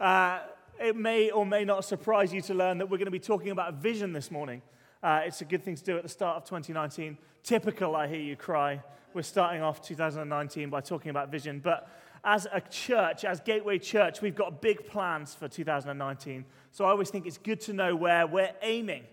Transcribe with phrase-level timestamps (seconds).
[0.00, 0.38] Uh,
[0.80, 3.50] it may or may not surprise you to learn that we're going to be talking
[3.50, 4.62] about vision this morning.
[5.02, 7.18] Uh, it's a good thing to do at the start of 2019.
[7.42, 8.82] Typical, I hear you cry.
[9.12, 11.60] We're starting off 2019 by talking about vision.
[11.62, 11.86] But
[12.24, 16.46] as a church, as Gateway Church, we've got big plans for 2019.
[16.72, 19.04] So I always think it's good to know where we're aiming.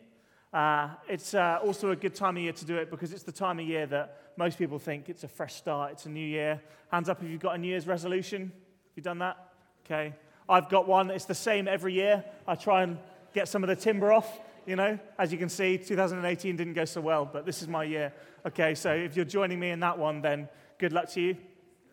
[0.53, 3.31] Uh, it's uh, also a good time of year to do it because it's the
[3.31, 6.61] time of year that most people think it's a fresh start, it's a new year.
[6.91, 8.43] Hands up if you've got a New Year's resolution.
[8.43, 8.51] Have
[8.95, 9.37] you done that?
[9.85, 10.13] Okay.
[10.49, 11.11] I've got one.
[11.11, 12.23] It's the same every year.
[12.47, 12.97] I try and
[13.33, 14.97] get some of the timber off, you know.
[15.19, 18.13] As you can see, 2018 didn't go so well, but this is my year.
[18.45, 21.37] Okay, so if you're joining me in that one, then good luck to you.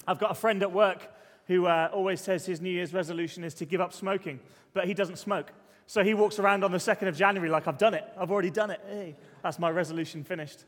[0.07, 1.11] I've got a friend at work
[1.47, 4.41] who uh, always says his New Year's resolution is to give up smoking,
[4.73, 5.53] but he doesn't smoke.
[5.87, 8.05] So he walks around on the 2nd of January like, I've done it.
[8.19, 8.81] I've already done it.
[8.89, 10.65] Hey, that's my resolution finished.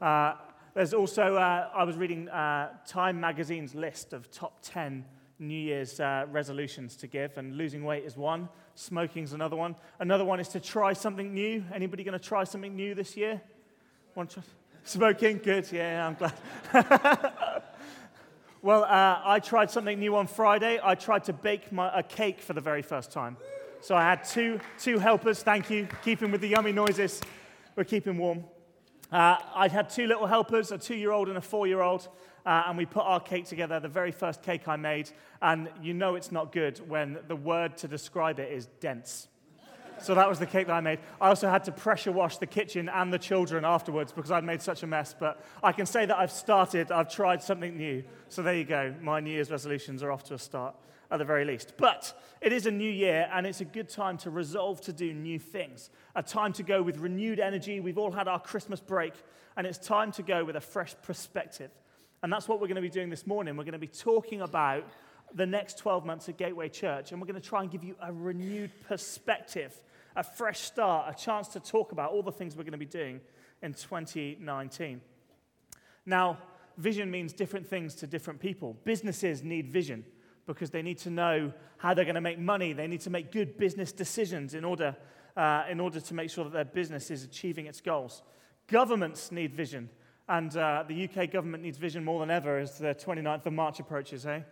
[0.00, 0.34] Uh,
[0.74, 5.04] there's also, uh, I was reading uh, Time magazine's list of top 10
[5.40, 8.48] New Year's uh, resolutions to give, and losing weight is one.
[8.74, 9.74] Smoking's another one.
[9.98, 11.64] Another one is to try something new.
[11.74, 13.40] Anybody going to try something new this year?
[14.14, 14.42] To try?
[14.84, 15.38] Smoking?
[15.38, 15.72] Good.
[15.72, 16.34] Yeah, I'm glad.
[18.62, 20.78] well, uh, I tried something new on Friday.
[20.82, 23.38] I tried to bake my, a cake for the very first time.
[23.80, 25.42] So I had two, two helpers.
[25.42, 25.88] Thank you.
[26.04, 27.20] Keeping with the yummy noises.
[27.76, 28.44] We're keeping warm.
[29.10, 32.08] Uh, I had two little helpers, a two year old and a four year old
[32.46, 35.10] uh, and we put our cake together, the very first cake I made,
[35.42, 39.28] and you know it's not good when the word to describe it is dense.
[40.02, 40.98] So that was the cake that I made.
[41.20, 44.62] I also had to pressure wash the kitchen and the children afterwards because I'd made
[44.62, 45.14] such a mess.
[45.18, 48.02] But I can say that I've started, I've tried something new.
[48.28, 48.94] So there you go.
[49.02, 50.74] My New Year's resolutions are off to a start
[51.10, 51.74] at the very least.
[51.76, 55.12] But it is a new year and it's a good time to resolve to do
[55.12, 55.90] new things.
[56.14, 57.80] A time to go with renewed energy.
[57.80, 59.12] We've all had our Christmas break
[59.56, 61.70] and it's time to go with a fresh perspective.
[62.22, 63.56] And that's what we're going to be doing this morning.
[63.56, 64.84] We're going to be talking about
[65.34, 67.94] the next 12 months at Gateway Church, and we're going to try and give you
[68.02, 69.74] a renewed perspective,
[70.16, 72.84] a fresh start, a chance to talk about all the things we're going to be
[72.84, 73.20] doing
[73.62, 75.00] in 2019.
[76.04, 76.38] Now,
[76.76, 78.76] vision means different things to different people.
[78.84, 80.04] Businesses need vision
[80.46, 82.72] because they need to know how they're going to make money.
[82.72, 84.96] They need to make good business decisions in order,
[85.36, 88.22] uh, in order to make sure that their business is achieving its goals.
[88.66, 89.88] Governments need vision
[90.30, 93.80] and uh, the UK government needs vision more than ever as the 29th of March
[93.80, 94.42] approaches, eh?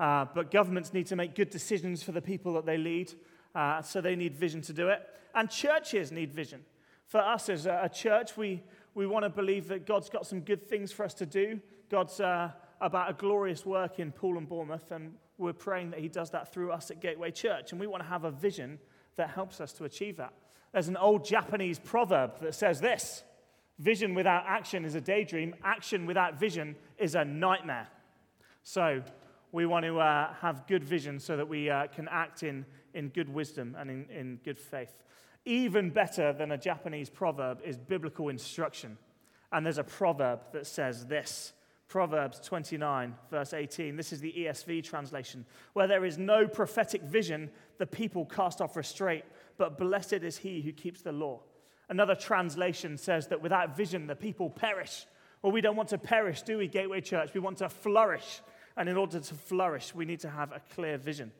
[0.00, 3.12] Uh, but governments need to make good decisions for the people that they lead,
[3.54, 5.00] uh, so they need vision to do it.
[5.36, 6.64] And churches need vision.
[7.06, 8.64] For us as a, church, we,
[8.96, 11.60] we want to believe that God's got some good things for us to do.
[11.88, 12.50] God's uh,
[12.80, 16.52] about a glorious work in Poole and Bournemouth, and we're praying that He does that
[16.52, 17.70] through us at Gateway Church.
[17.70, 18.80] And we want to have a vision
[19.14, 20.32] that helps us to achieve that.
[20.72, 23.22] There's an old Japanese proverb that says this
[23.78, 25.54] Vision without action is a daydream.
[25.62, 27.88] Action without vision is a nightmare.
[28.62, 29.02] So,
[29.52, 33.08] we want to uh, have good vision so that we uh, can act in, in
[33.08, 34.92] good wisdom and in, in good faith.
[35.44, 38.98] Even better than a Japanese proverb is biblical instruction.
[39.50, 41.54] And there's a proverb that says this
[41.88, 43.96] Proverbs 29, verse 18.
[43.96, 45.46] This is the ESV translation.
[45.72, 49.24] Where there is no prophetic vision, the people cast off restraint,
[49.56, 51.40] but blessed is he who keeps the law.
[51.88, 55.06] Another translation says that without vision, the people perish.
[55.42, 57.32] Well, we don't want to perish, do we, Gateway Church?
[57.32, 58.40] We want to flourish.
[58.76, 61.32] And in order to flourish, we need to have a clear vision.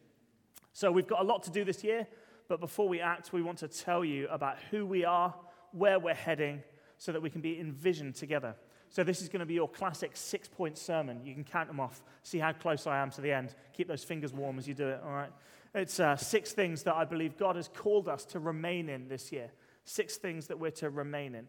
[0.72, 2.06] So we've got a lot to do this year,
[2.48, 5.34] but before we act, we want to tell you about who we are,
[5.72, 6.62] where we're heading,
[6.96, 8.54] so that we can be in vision together.
[8.88, 11.20] So this is going to be your classic six point sermon.
[11.24, 13.54] You can count them off, see how close I am to the end.
[13.74, 15.32] Keep those fingers warm as you do it, all right?
[15.74, 19.30] It's uh, six things that I believe God has called us to remain in this
[19.30, 19.50] year
[19.88, 21.48] six things that we're to remain in.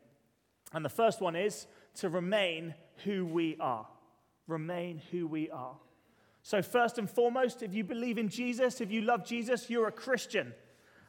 [0.73, 2.73] And the first one is to remain
[3.03, 3.87] who we are.
[4.47, 5.75] Remain who we are.
[6.41, 9.91] So, first and foremost, if you believe in Jesus, if you love Jesus, you're a
[9.91, 10.53] Christian.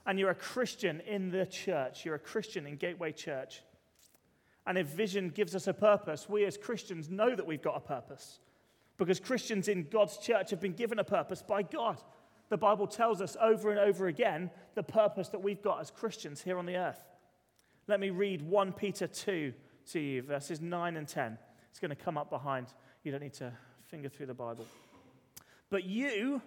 [0.06, 2.04] And you're a Christian in the church.
[2.04, 3.62] You're a Christian in Gateway Church.
[4.66, 7.80] And if vision gives us a purpose, we as Christians know that we've got a
[7.80, 8.40] purpose.
[8.98, 11.98] Because Christians in God's church have been given a purpose by God.
[12.48, 16.42] The Bible tells us over and over again the purpose that we've got as Christians
[16.42, 17.00] here on the earth.
[17.90, 19.52] Let me read 1 Peter 2
[19.90, 21.36] to you, verses 9 and 10.
[21.70, 22.68] It's going to come up behind.
[23.02, 23.52] You don't need to
[23.88, 24.64] finger through the Bible.
[25.70, 26.40] But you,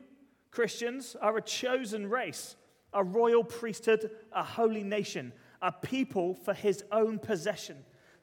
[0.51, 2.55] Christians, are a chosen race,
[2.93, 7.75] a royal priesthood, a holy nation, a people for his own possession,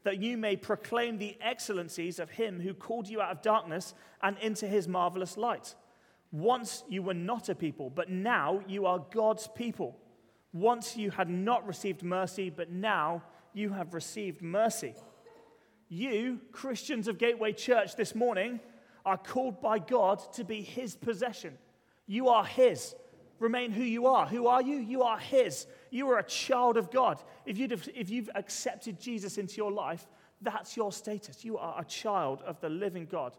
[0.02, 3.92] that you may proclaim the excellencies of him who called you out of darkness
[4.22, 5.74] and into his marvelous light.
[6.32, 9.99] Once you were not a people, but now you are God's people.
[10.52, 14.94] Once you had not received mercy, but now you have received mercy.
[15.88, 18.60] You, Christians of Gateway Church, this morning
[19.04, 21.56] are called by God to be His possession.
[22.06, 22.94] You are His.
[23.38, 24.26] Remain who you are.
[24.26, 24.76] Who are you?
[24.76, 25.66] You are His.
[25.90, 27.22] You are a child of God.
[27.46, 30.06] If, you if you've accepted Jesus into your life,
[30.42, 31.44] that's your status.
[31.44, 33.36] You are a child of the living God.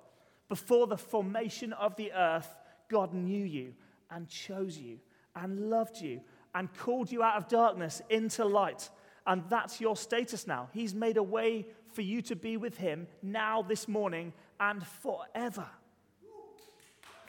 [0.49, 2.53] Before the formation of the earth,
[2.89, 3.73] God knew you
[4.09, 4.99] and chose you
[5.35, 6.21] and loved you
[6.53, 8.89] and called you out of darkness into light.
[9.25, 10.69] And that's your status now.
[10.73, 15.67] He's made a way for you to be with Him now, this morning, and forever.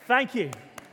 [0.07, 0.51] Thank you.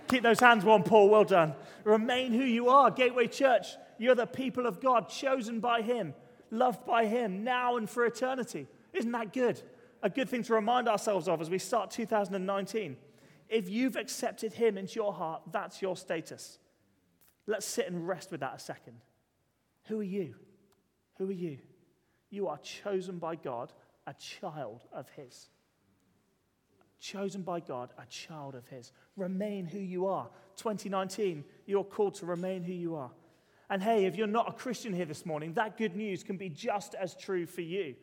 [0.08, 1.10] Keep those hands warm, Paul.
[1.10, 1.54] Well done.
[1.84, 3.68] Remain who you are, Gateway Church.
[3.98, 6.14] You're the people of God, chosen by Him,
[6.52, 8.68] loved by Him, now and for eternity.
[8.94, 9.62] Isn't that good?
[10.02, 12.98] A good thing to remind ourselves of as we start 2019.
[13.50, 16.60] If you've accepted Him into your heart, that's your status.
[17.50, 18.98] Let's sit and rest with that a second.
[19.88, 20.36] Who are you?
[21.18, 21.58] Who are you?
[22.30, 23.74] You are chosen by God,
[24.06, 25.50] a child of His.
[27.00, 28.92] Chosen by God, a child of His.
[29.18, 30.30] Remain who you are.
[30.58, 33.10] 2019, you're called to remain who you are.
[33.72, 36.50] And hey, if you're not a Christian here this morning, that good news can be
[36.50, 37.96] just as true for you.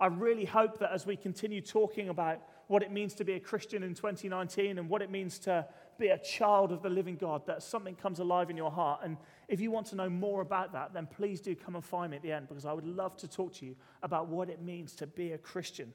[0.00, 3.40] I really hope that as we continue talking about what it means to be a
[3.40, 5.66] Christian in 2019 and what it means to
[6.00, 9.02] be a child of the living God, that something comes alive in your heart.
[9.04, 9.16] And
[9.46, 12.16] if you want to know more about that, then please do come and find me
[12.16, 14.94] at the end because I would love to talk to you about what it means
[14.96, 15.92] to be a Christian.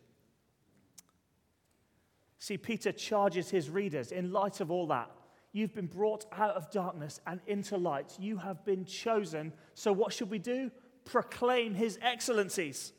[2.38, 5.10] See, Peter charges his readers in light of all that.
[5.52, 8.14] You've been brought out of darkness and into light.
[8.20, 9.54] You have been chosen.
[9.74, 10.70] So, what should we do?
[11.06, 12.92] Proclaim his excellencies.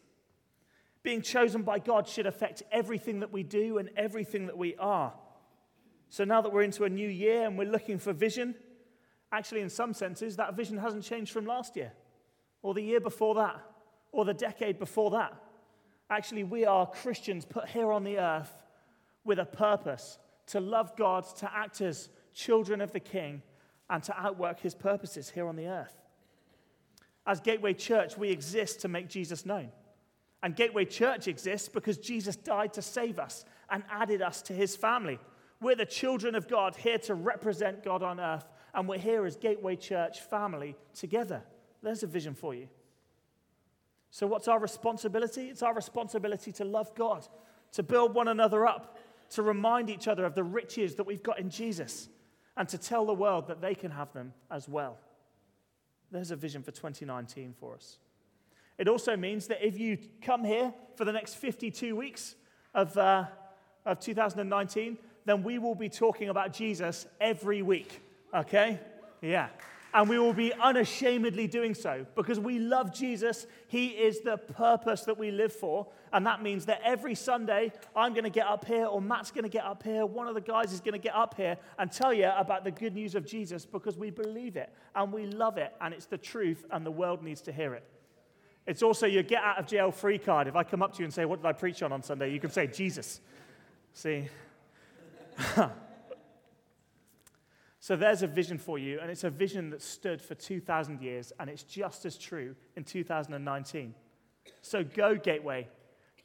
[1.03, 5.13] Being chosen by God should affect everything that we do and everything that we are.
[6.09, 8.55] So now that we're into a new year and we're looking for vision,
[9.33, 11.93] actually, in some senses, that vision hasn't changed from last year,
[12.63, 13.61] or the year before that,
[14.13, 15.35] or the decade before that.
[16.09, 18.53] Actually, we are Christians put here on the earth
[19.25, 23.43] with a purpose to love God, to act as children of the King,
[23.91, 25.97] and to outwork his purposes here on the earth.
[27.27, 29.71] As Gateway Church, we exist to make Jesus known.
[30.43, 34.77] And Gateway Church exists because Jesus died to save us and added us to his
[34.77, 35.19] family.
[35.67, 39.35] We're the children of God here to represent God on earth, and we're here as
[39.35, 41.43] Gateway Church family together.
[41.83, 42.69] There's a vision for you.
[44.13, 45.49] So, what's our responsibility?
[45.49, 47.27] It's our responsibility to love God,
[47.73, 48.97] to build one another up,
[49.31, 52.11] to remind each other of the riches that we've got in Jesus,
[52.57, 55.01] and to tell the world that they can have them as well.
[56.13, 57.99] There's a vision for 2019 for us.
[58.79, 62.37] It also means that if you come here for the next 52 weeks
[62.73, 63.25] of, uh,
[63.85, 68.01] of 2019, then we will be talking about Jesus every week.
[68.33, 68.81] Okay?
[69.21, 69.49] Yeah.
[69.93, 73.47] And we will be unashamedly doing so because we love Jesus.
[73.67, 75.87] He is the purpose that we live for.
[76.13, 79.45] And that means that every Sunday, I'm going to get up here, or Matt's going
[79.45, 81.91] to get up here, one of the guys is going to get up here and
[81.91, 85.57] tell you about the good news of Jesus because we believe it and we love
[85.57, 87.85] it and it's the truth and the world needs to hear it.
[88.67, 90.47] It's also your get out of jail free card.
[90.47, 92.33] If I come up to you and say, What did I preach on on Sunday?
[92.33, 93.21] you can say, Jesus.
[93.95, 94.29] See?
[97.81, 101.33] so there's a vision for you, and it's a vision that stood for 2,000 years,
[101.39, 103.95] and it's just as true in 2019.
[104.63, 105.69] So go, Gateway.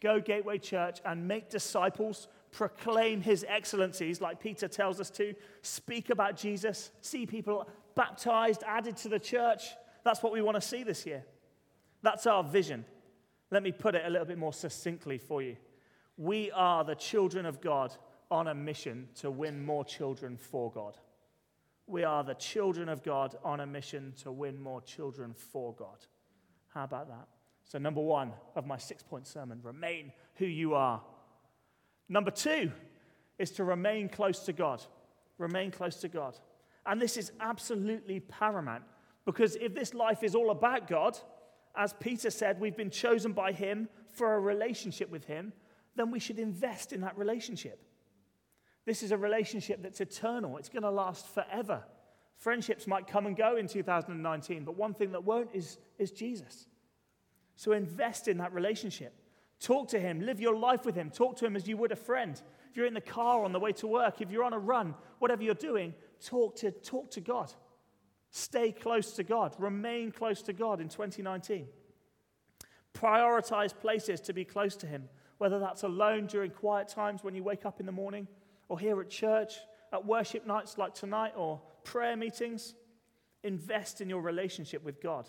[0.02, 2.28] Go, Gateway Church, and make disciples.
[2.52, 5.34] Proclaim his excellencies, like Peter tells us to.
[5.62, 6.92] Speak about Jesus.
[7.02, 9.70] See people baptized, added to the church.
[10.04, 11.24] That's what we want to see this year.
[12.02, 12.86] That's our vision.
[13.52, 15.58] Let me put it a little bit more succinctly for you.
[16.18, 17.94] We are the children of God
[18.32, 20.98] on a mission to win more children for God.
[21.86, 25.98] We are the children of God on a mission to win more children for God.
[26.74, 27.28] How about that?
[27.66, 31.02] So, number one of my six point sermon remain who you are.
[32.08, 32.72] Number two
[33.38, 34.82] is to remain close to God.
[35.38, 36.38] Remain close to God.
[36.86, 38.84] And this is absolutely paramount
[39.26, 41.18] because if this life is all about God,
[41.76, 45.54] as Peter said, we've been chosen by him for a relationship with him,
[45.96, 47.80] then we should invest in that relationship.
[48.86, 51.84] This is a relationship that's eternal, it's going to last forever.
[52.38, 56.66] Friendships might come and go in 2019, but one thing that won't is, is Jesus.
[57.56, 59.14] So invest in that relationship.
[59.60, 61.96] Talk to him, live your life with him, talk to him as you would a
[61.96, 62.42] friend.
[62.72, 64.96] If you're in the car on the way to work, if you're on a run,
[65.20, 67.54] whatever you're doing, talk to, talk to God.
[68.32, 69.54] Stay close to God.
[69.60, 71.68] Remain close to God in 2019.
[72.94, 77.44] Prioritize places to be close to Him, whether that's alone during quiet times when you
[77.44, 78.28] wake up in the morning,
[78.72, 79.56] or here at church,
[79.92, 82.74] at worship nights like tonight, or prayer meetings.
[83.44, 85.28] Invest in your relationship with God.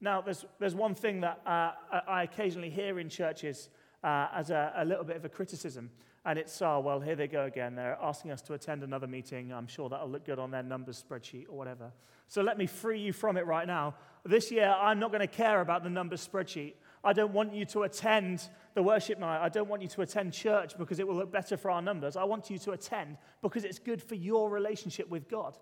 [0.00, 1.70] Now, there's, there's one thing that uh,
[2.08, 3.68] I occasionally hear in churches
[4.02, 5.90] uh, as a, a, little bit of a criticism,
[6.24, 7.76] And it's, oh, well, here they go again.
[7.76, 9.52] They're asking us to attend another meeting.
[9.52, 11.92] I'm sure that'll look good on their numbers spreadsheet or whatever.
[12.26, 13.94] So let me free you from it right now.
[14.24, 16.72] This year, I'm not going to care about the numbers spreadsheet.
[17.02, 19.42] I don't want you to attend the worship night.
[19.42, 22.16] I don't want you to attend church because it will look better for our numbers.
[22.16, 25.56] I want you to attend because it's good for your relationship with God.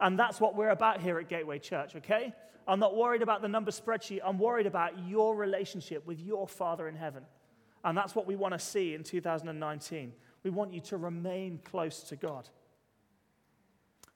[0.00, 2.32] And that's what we're about here at Gateway Church, okay?
[2.66, 4.20] I'm not worried about the number spreadsheet.
[4.24, 7.24] I'm worried about your relationship with your Father in heaven.
[7.84, 10.12] And that's what we want to see in 2019.
[10.42, 12.48] We want you to remain close to God.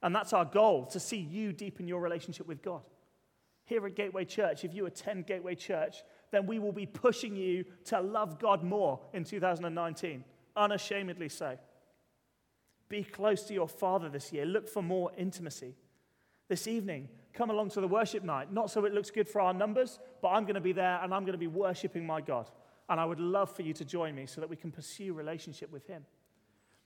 [0.03, 2.83] And that's our goal to see you deepen your relationship with God.
[3.65, 6.03] Here at Gateway Church, if you attend Gateway Church,
[6.35, 10.25] then we will be pushing you to love God more in 2019,
[10.57, 11.57] unashamedly so.
[12.89, 14.45] Be close to your Father this year.
[14.45, 15.75] Look for more intimacy.
[16.49, 19.55] This evening, come along to the worship night, not so it looks good for our
[19.55, 22.51] numbers, but I'm going to be there and I'm going to be worshiping my God.
[22.89, 25.73] And I would love for you to join me so that we can pursue relationship
[25.73, 26.05] with Him.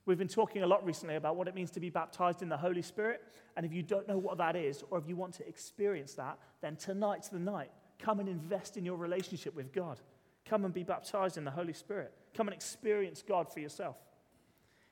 [0.06, 2.56] We've been talking a lot recently about what it means to be baptized in the
[2.56, 3.22] Holy Spirit.
[3.56, 6.38] And if you don't know what that is, or if you want to experience that,
[6.62, 7.70] then tonight's the night.
[7.98, 10.00] Come and invest in your relationship with God.
[10.44, 12.12] Come and be baptized in the Holy Spirit.
[12.34, 13.96] Come and experience God for yourself.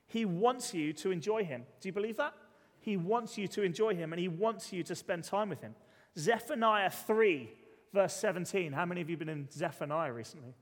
[0.07, 1.63] He wants you to enjoy Him.
[1.81, 2.33] Do you believe that?
[2.79, 5.75] He wants you to enjoy Him and He wants you to spend time with Him.
[6.17, 7.49] Zephaniah 3,
[7.93, 8.71] verse 17.
[8.71, 10.55] How many of you have been in Zephaniah recently?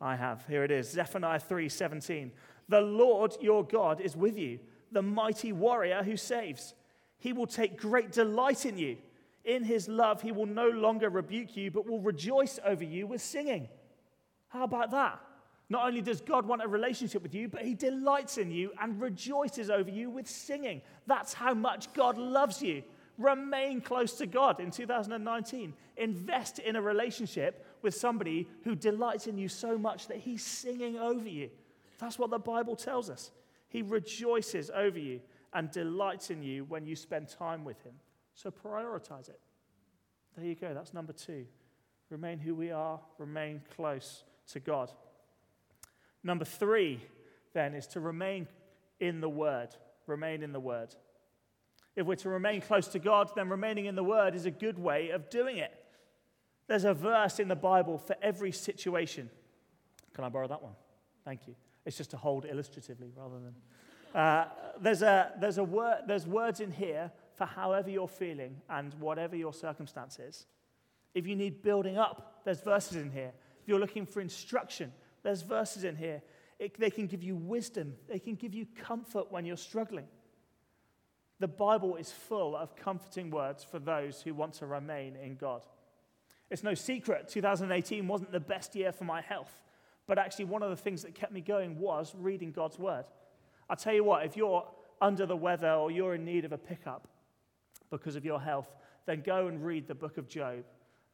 [0.00, 0.46] I have.
[0.46, 2.32] Here it is Zephaniah 3 17.
[2.68, 4.60] The Lord your God is with you,
[4.92, 6.74] the mighty warrior who saves.
[7.18, 8.96] He will take great delight in you.
[9.50, 13.20] In his love, he will no longer rebuke you, but will rejoice over you with
[13.20, 13.68] singing.
[14.46, 15.18] How about that?
[15.68, 19.00] Not only does God want a relationship with you, but he delights in you and
[19.00, 20.82] rejoices over you with singing.
[21.08, 22.84] That's how much God loves you.
[23.18, 25.74] Remain close to God in 2019.
[25.96, 30.96] Invest in a relationship with somebody who delights in you so much that he's singing
[30.96, 31.50] over you.
[31.98, 33.32] That's what the Bible tells us.
[33.68, 35.20] He rejoices over you
[35.52, 37.94] and delights in you when you spend time with him.
[38.42, 39.38] So prioritize it.
[40.34, 40.72] There you go.
[40.72, 41.44] That's number two.
[42.08, 44.90] Remain who we are, remain close to God.
[46.24, 47.00] Number three,
[47.52, 48.48] then, is to remain
[48.98, 49.68] in the Word.
[50.06, 50.94] Remain in the Word.
[51.94, 54.78] If we're to remain close to God, then remaining in the Word is a good
[54.78, 55.74] way of doing it.
[56.66, 59.28] There's a verse in the Bible for every situation.
[60.14, 60.76] Can I borrow that one?
[61.26, 61.54] Thank you.
[61.84, 63.54] It's just to hold illustratively rather than.
[64.14, 64.48] Uh,
[64.80, 69.34] there's, a, there's, a word, there's words in here for however you're feeling and whatever
[69.34, 70.44] your circumstance is.
[71.14, 73.32] If you need building up, there's verses in here.
[73.62, 74.92] If you're looking for instruction,
[75.22, 76.20] there's verses in here.
[76.58, 80.04] It, they can give you wisdom, they can give you comfort when you're struggling.
[81.38, 85.64] The Bible is full of comforting words for those who want to remain in God.
[86.50, 89.62] It's no secret 2018 wasn't the best year for my health,
[90.06, 93.06] but actually, one of the things that kept me going was reading God's word.
[93.70, 94.68] I'll tell you what, if you're
[95.00, 97.08] under the weather or you're in need of a pickup
[97.90, 98.74] because of your health,
[99.06, 100.64] then go and read the book of Job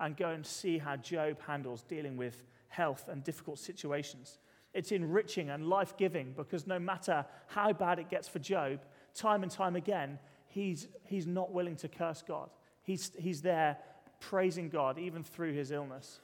[0.00, 4.38] and go and see how Job handles dealing with health and difficult situations.
[4.74, 8.80] It's enriching and life giving because no matter how bad it gets for Job,
[9.14, 10.18] time and time again,
[10.48, 12.50] he's, he's not willing to curse God.
[12.82, 13.78] He's, he's there
[14.20, 16.20] praising God even through his illness.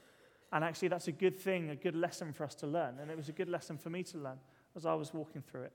[0.53, 2.99] And actually, that's a good thing, a good lesson for us to learn.
[3.01, 4.39] And it was a good lesson for me to learn
[4.77, 5.73] as I was walking through it.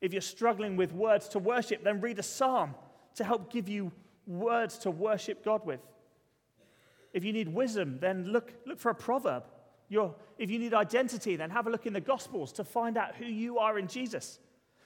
[0.00, 2.74] If you're struggling with words to worship, then read a psalm
[3.16, 3.92] to help give you
[4.26, 5.80] words to worship God with.
[7.12, 9.44] If you need wisdom, then look, look for a proverb.
[9.88, 13.14] You're, if you need identity, then have a look in the Gospels to find out
[13.16, 14.38] who you are in Jesus.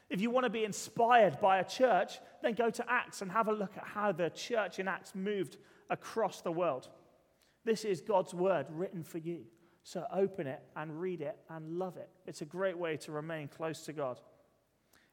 [0.09, 3.49] If you want to be inspired by a church, then go to Acts and have
[3.49, 5.56] a look at how the church in Acts moved
[5.90, 6.88] across the world.
[7.64, 9.45] This is God's word written for you.
[9.83, 12.09] So open it and read it and love it.
[12.26, 14.21] It's a great way to remain close to God.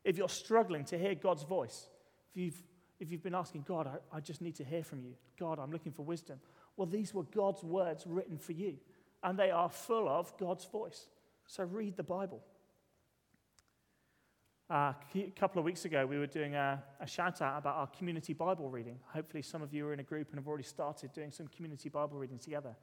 [0.03, 1.89] If you're struggling to hear God's voice,
[2.31, 2.63] if you've,
[3.03, 5.71] if you've been asking, God, I, I just need to hear from you, God, I'm
[5.71, 6.39] looking for wisdom,
[6.77, 8.77] well, these were God's words written for you,
[9.21, 11.07] and they are full of God's voice.
[11.45, 12.41] So read the Bible.
[14.69, 17.87] Uh, a couple of weeks ago, we were doing a, a, shout out about our
[17.87, 18.97] community Bible reading.
[19.07, 21.89] Hopefully, some of you are in a group and have already started doing some community
[21.89, 22.75] Bible reading together.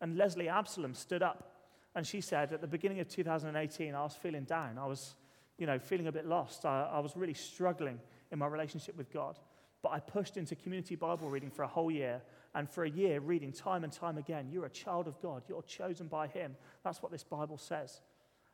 [0.00, 1.52] And Leslie Absalom stood up
[1.94, 4.78] and she said, At the beginning of 2018, I was feeling down.
[4.78, 5.14] I was,
[5.58, 6.64] you know, feeling a bit lost.
[6.64, 8.00] I, I was really struggling
[8.32, 9.38] in my relationship with God.
[9.82, 12.22] But I pushed into community Bible reading for a whole year
[12.54, 14.48] and for a year reading time and time again.
[14.50, 16.56] You're a child of God, you're chosen by Him.
[16.82, 18.00] That's what this Bible says.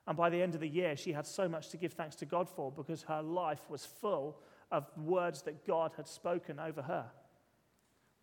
[0.06, 2.26] And by the end of the year, she had so much to give thanks to
[2.26, 4.36] God for because her life was full
[4.72, 7.06] of words that God had spoken over her.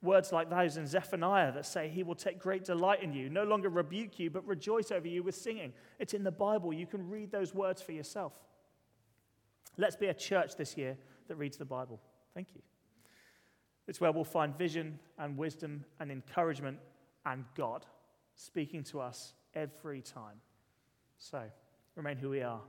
[0.02, 3.44] Words like those in Zephaniah that say, He will take great delight in you, no
[3.44, 5.74] longer rebuke you, but rejoice over you with singing.
[6.00, 6.74] It's in the Bible.
[6.74, 8.34] You can read those words for yourself.
[9.78, 12.02] Let's be a church this year that reads the Bible.
[12.34, 12.62] Thank you.
[13.90, 16.78] It's where we'll find vision and wisdom and encouragement
[17.26, 17.88] and God
[18.36, 20.42] speaking to us every time.
[21.18, 21.42] So,
[21.96, 22.62] remain who we are,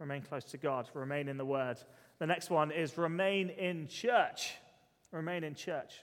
[0.00, 1.78] remain close to God, remain in the Word.
[2.18, 4.54] The next one is remain in church.
[5.12, 6.02] Remain in church.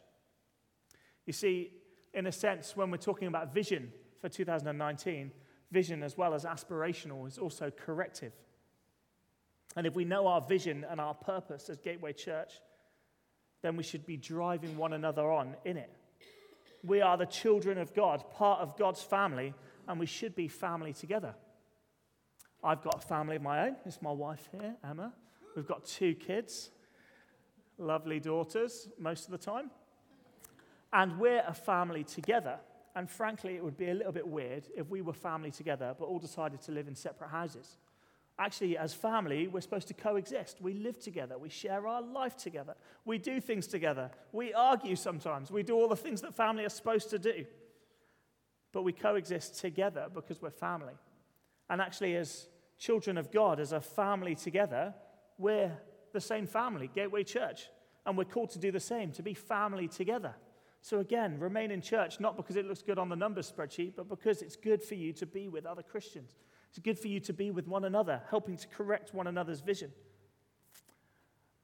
[1.26, 1.72] You see,
[2.14, 3.92] in a sense, when we're talking about vision
[4.22, 5.34] for 2019,
[5.72, 8.32] vision as well as aspirational is also corrective.
[9.76, 12.54] And if we know our vision and our purpose as Gateway Church,
[13.64, 15.90] then we should be driving one another on in it.
[16.84, 19.56] We are the children of God, part of God's family,
[19.88, 21.34] and we should be family together.
[22.62, 23.78] I've got a family of my own.
[23.86, 25.14] It's my wife here, Emma.
[25.56, 26.72] We've got two kids,
[27.78, 29.72] lovely daughters most of the time.
[30.92, 32.60] And we're a family together.
[32.96, 36.06] And frankly, it would be a little bit weird if we were family together but
[36.06, 37.78] all decided to live in separate houses.
[38.40, 40.60] Actually, as family, we're supposed to coexist.
[40.60, 41.38] We live together.
[41.38, 42.74] We share our life together.
[43.06, 44.10] We do things together.
[44.32, 45.52] We argue sometimes.
[45.52, 47.46] We do all the things that family are supposed to do.
[48.72, 50.96] But we coexist together because we're family.
[51.70, 52.48] And actually, as
[52.80, 54.96] children of God, as a family together,
[55.38, 55.72] we're
[56.12, 57.70] the same family, Gateway Church.
[58.06, 60.34] And we're called to do the same, to be family together.
[60.82, 64.10] So again, remain in church, not because it looks good on the numbers spreadsheet, but
[64.10, 66.36] because it's good for you to be with other Christians.
[66.74, 69.92] It's good for you to be with one another, helping to correct one another's vision.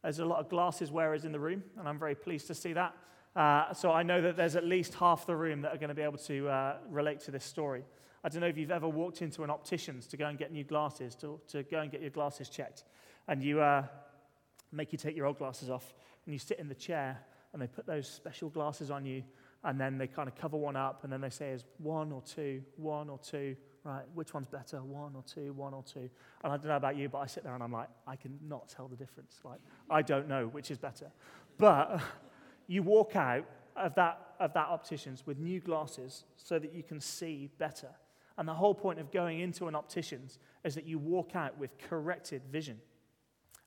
[0.04, 2.74] There's a lot of glasses wearers in the room, and I'm very pleased to see
[2.74, 2.96] that.
[3.36, 5.96] Uh, so I know that there's at least half the room that are going to
[5.96, 7.86] be able to uh, relate to this story.
[8.24, 10.64] I don't know if you've ever walked into an optician's to go and get new
[10.64, 12.84] glasses, to, to go and get your glasses checked,
[13.28, 13.86] and you uh,
[14.72, 15.92] make you take your old glasses off,
[16.28, 17.18] and you sit in the chair,
[17.52, 19.24] and they put those special glasses on you,
[19.64, 22.22] and then they kind of cover one up, and then they say, is one or
[22.22, 24.04] two, one or two, right?
[24.14, 26.10] Which one's better, one or two, one or two?
[26.44, 28.70] And I don't know about you, but I sit there and I'm like, I cannot
[28.70, 29.40] tell the difference.
[29.44, 29.60] Like,
[29.90, 31.12] I don't know which is better.
[31.58, 32.02] But
[32.68, 33.46] you walk out
[33.76, 37.90] of that, of that optician's with new glasses so that you can see better.
[38.38, 41.78] And the whole point of going into an optician's is that you walk out with
[41.78, 42.80] corrected vision.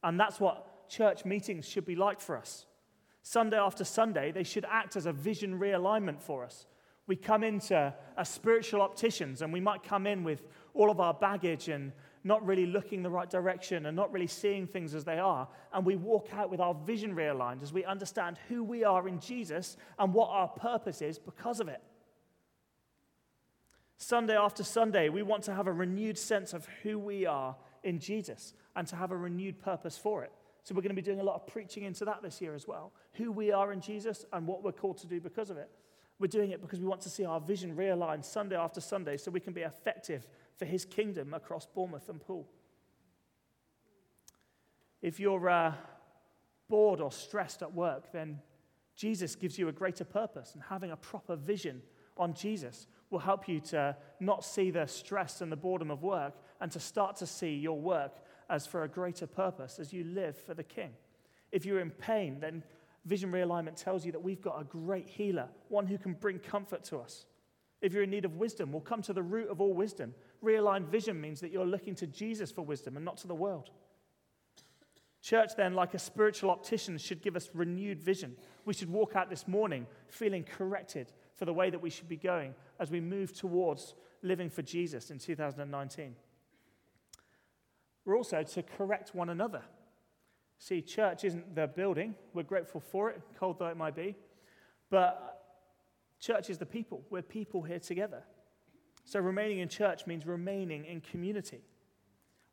[0.02, 2.66] And that's what church meetings should be like for us.
[3.22, 6.66] Sunday after Sunday, they should act as a vision realignment for us.
[7.06, 10.42] We come into a spiritual opticians and we might come in with
[10.74, 11.92] all of our baggage and
[12.24, 15.48] not really looking the right direction and not really seeing things as they are.
[15.72, 19.18] And we walk out with our vision realigned as we understand who we are in
[19.18, 21.82] Jesus and what our purpose is because of it.
[23.96, 27.98] Sunday after Sunday, we want to have a renewed sense of who we are in
[27.98, 30.32] Jesus and to have a renewed purpose for it.
[30.64, 32.68] So, we're going to be doing a lot of preaching into that this year as
[32.68, 35.70] well who we are in Jesus and what we're called to do because of it.
[36.18, 39.30] We're doing it because we want to see our vision realigned Sunday after Sunday so
[39.30, 42.48] we can be effective for his kingdom across Bournemouth and Poole.
[45.00, 45.74] If you're uh,
[46.68, 48.38] bored or stressed at work, then
[48.94, 51.82] Jesus gives you a greater purpose, and having a proper vision
[52.16, 56.34] on Jesus will help you to not see the stress and the boredom of work
[56.60, 58.12] and to start to see your work
[58.48, 60.90] as for a greater purpose as you live for the King.
[61.50, 62.62] If you're in pain, then
[63.04, 66.84] Vision Realignment tells you that we've got a great healer, one who can bring comfort
[66.84, 67.26] to us.
[67.80, 70.14] If you're in need of wisdom, we'll come to the root of all wisdom.
[70.42, 73.70] Realigned vision means that you're looking to Jesus for wisdom and not to the world.
[75.20, 78.36] Church, then, like a spiritual optician, should give us renewed vision.
[78.64, 82.16] We should walk out this morning feeling corrected for the way that we should be
[82.16, 86.14] going as we move towards living for Jesus in 2019.
[88.04, 89.62] We're also to correct one another.
[90.62, 92.14] See, church isn't the building.
[92.34, 94.14] We're grateful for it, cold though it might be.
[94.90, 95.42] But
[96.20, 97.02] church is the people.
[97.10, 98.22] We're people here together.
[99.04, 101.62] So remaining in church means remaining in community.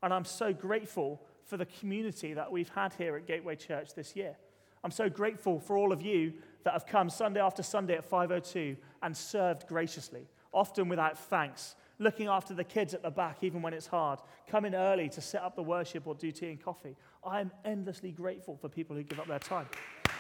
[0.02, 4.16] And I'm so grateful for the community that we've had here at Gateway Church this
[4.16, 4.36] year.
[4.84, 8.76] I'm so grateful for all of you that have come Sunday after Sunday at 502
[9.04, 13.74] and served graciously, often without thanks, looking after the kids at the back even when
[13.74, 16.96] it's hard, coming early to set up the worship or do tea and coffee.
[17.24, 19.68] I'm endlessly grateful for people who give up their time.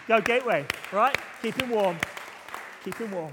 [0.07, 1.17] Go Gateway, right?
[1.41, 1.97] Keep him warm.
[2.83, 3.31] Keep him warm.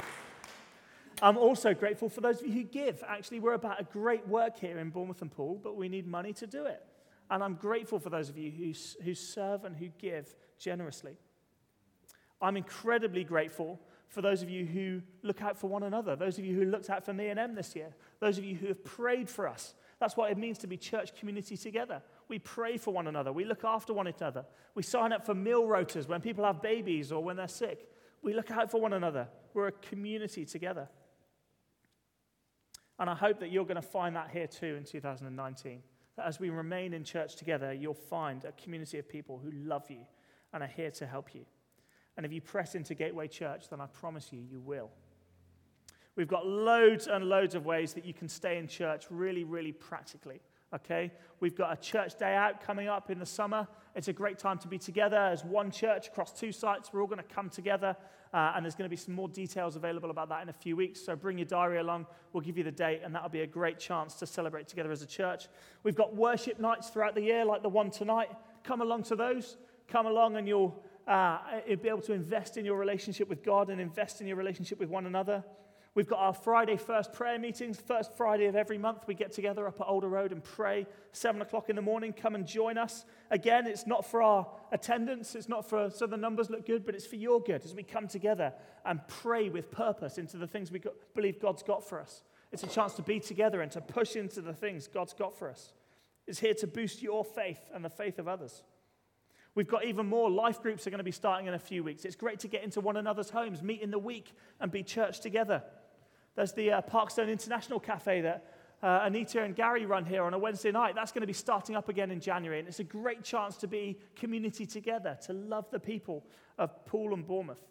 [1.23, 3.03] I'm also grateful for those of you who give.
[3.07, 6.33] Actually, we're about a great work here in Bournemouth and Poole, but we need money
[6.35, 6.83] to do it.
[7.31, 11.17] And I'm grateful for those of you who, who serve and who give generously.
[12.41, 16.45] I'm incredibly grateful for those of you who look out for one another, those of
[16.45, 18.85] you who looked out for me and Em this year, those of you who have
[18.85, 19.75] prayed for us.
[19.99, 22.03] That's what it means to be church community together.
[22.29, 25.65] We pray for one another, we look after one another, we sign up for meal
[25.65, 27.89] rotas when people have babies or when they're sick.
[28.23, 29.29] We look out for one another.
[29.55, 30.89] We're a community together.
[32.99, 35.83] And I hope that you're going to find that here too in 2019.
[36.17, 39.89] that as we remain in church together, you'll find a community of people who love
[39.91, 40.01] you
[40.53, 41.45] and are here to help you.
[42.17, 44.91] And if you press into Gateway Church, then I promise you, you will.
[46.17, 49.73] We've got loads and loads of ways that you can stay in church really, really
[49.73, 50.41] practically.
[50.75, 51.13] Okay?
[51.41, 53.69] We've got a church day out coming up in the summer.
[53.95, 56.91] It's a great time to be together as one church across two sites.
[56.93, 57.97] We're all going to come together,
[58.33, 60.75] uh, and there's going to be some more details available about that in a few
[60.75, 61.01] weeks.
[61.01, 62.07] So bring your diary along.
[62.33, 65.03] We'll give you the date, and that'll be a great chance to celebrate together as
[65.03, 65.49] a church.
[65.83, 68.31] We've got worship nights throughout the year, like the one tonight.
[68.65, 69.57] Come along to those.
[69.89, 71.39] Come along, and you'll uh,
[71.83, 74.89] be able to invest in your relationship with God and invest in your relationship with
[74.89, 75.45] one another.
[75.97, 77.81] We've got our Friday first prayer meetings.
[77.81, 80.87] First Friday of every month, we get together up at Alder Road and pray.
[81.13, 83.07] Seven o'clock in the morning, come and join us.
[83.31, 86.95] Again, it's not for our attendance, it's not for so the numbers look good, but
[86.95, 88.53] it's for your good as we come together
[88.85, 92.25] and pray with purpose into the things we got, believe God's got for us.
[92.53, 95.49] It's a chance to be together and to push into the things God's got for
[95.49, 95.73] us.
[96.27, 98.65] It's here to boost your faith and the faith of others.
[99.57, 102.05] We've got even more life groups are going to be starting in a few weeks.
[102.05, 105.21] It's great to get into one another's homes, meet in the week, and be church
[105.21, 105.63] together.
[106.35, 110.39] There's the uh, Parkstone International Cafe that uh, Anita and Gary run here on a
[110.39, 110.95] Wednesday night.
[110.95, 112.59] That's going to be starting up again in January.
[112.59, 116.27] And it's a great chance to be community together, to love the people
[116.59, 117.65] of Poole and Bournemouth.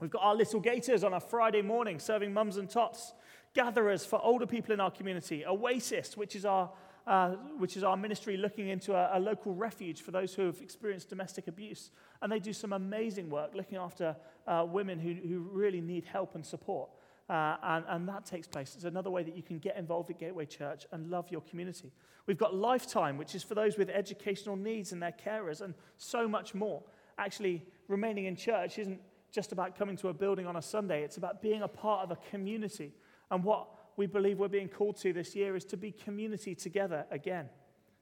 [0.00, 3.12] We've got our little gators on a Friday morning serving mums and tots,
[3.54, 6.70] gatherers for older people in our community, Oasis, which is our,
[7.06, 10.60] uh, which is our ministry looking into a, a, local refuge for those who have
[10.60, 11.90] experienced domestic abuse.
[12.20, 14.14] And they do some amazing work looking after
[14.46, 16.90] uh, women who, who really need help and support.
[17.28, 18.74] Uh, and, and that takes place.
[18.74, 21.92] It's another way that you can get involved at Gateway Church and love your community.
[22.26, 26.28] We've got Lifetime, which is for those with educational needs and their carers, and so
[26.28, 26.82] much more.
[27.18, 29.00] Actually, remaining in church isn't
[29.32, 32.10] just about coming to a building on a Sunday, it's about being a part of
[32.10, 32.92] a community.
[33.30, 37.06] And what we believe we're being called to this year is to be community together
[37.10, 37.48] again.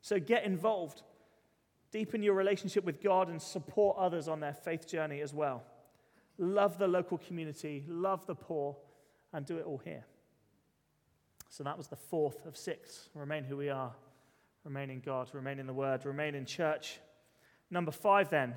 [0.00, 1.03] So get involved,
[1.90, 5.62] deepen your relationship with God, and support others on their faith journey as well.
[6.38, 8.76] Love the local community, love the poor
[9.33, 10.05] and do it all here.
[11.48, 13.09] So that was the fourth of six.
[13.14, 13.92] Remain who we are.
[14.64, 15.31] Remain in God.
[15.33, 16.05] Remain in the Word.
[16.05, 16.98] Remain in church.
[17.70, 18.55] Number five, then,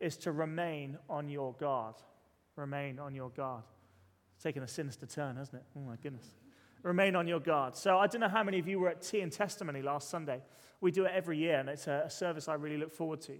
[0.00, 1.94] is to remain on your guard.
[2.56, 3.64] Remain on your guard.
[4.34, 5.64] It's taken a sinister turn, hasn't it?
[5.76, 6.26] Oh, my goodness.
[6.84, 7.76] Remain on your guard.
[7.76, 10.42] So, I don't know how many of you were at Tea and Testimony last Sunday.
[10.82, 13.38] We do it every year, and it's a, service I really look forward to.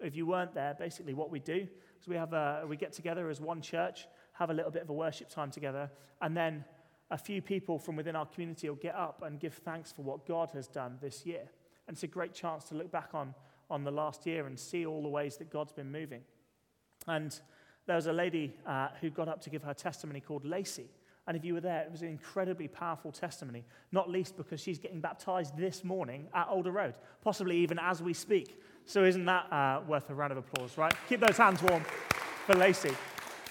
[0.00, 1.68] If you weren't there, basically what we do
[2.00, 4.88] is we, have a, we get together as one church have a little bit of
[4.88, 5.90] a worship time together,
[6.22, 6.64] and then
[7.10, 10.26] a few people from within our community will get up and give thanks for what
[10.26, 11.50] God has done this year.
[11.86, 13.34] And it's a great chance to look back on,
[13.70, 16.22] on the last year and see all the ways that God's been moving.
[17.06, 17.38] And
[17.86, 20.88] there was a lady uh, who got up to give her testimony called Lacey.
[21.26, 24.78] And if you were there, it was an incredibly powerful testimony, not least because she's
[24.78, 28.62] getting baptized this morning at Alder Road, possibly even as we speak.
[28.84, 30.94] So, isn't that uh, worth a round of applause, right?
[31.08, 31.82] Keep those hands warm
[32.46, 32.92] for Lacey.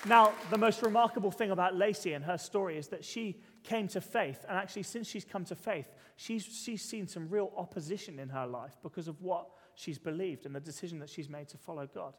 [0.08, 4.00] Now, the most remarkable thing about Lacey and her story is that she came to
[4.00, 4.46] faith.
[4.48, 8.46] And actually, since she's come to faith, she's, she's seen some real opposition in her
[8.46, 12.14] life because of what she's believed and the decision that she's made to follow God.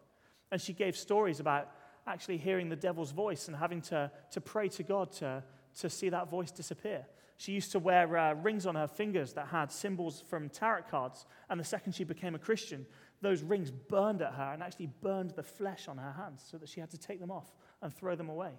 [0.50, 1.70] And she gave stories about
[2.06, 5.42] actually hearing the devil's voice and having to, to pray to God to,
[5.80, 7.06] to see that voice disappear.
[7.38, 11.26] She used to wear uh, rings on her fingers that had symbols from tarot cards.
[11.50, 12.86] And the second she became a Christian,
[13.20, 16.68] those rings burned at her and actually burned the flesh on her hands so that
[16.68, 18.52] she had to take them off and throw them away.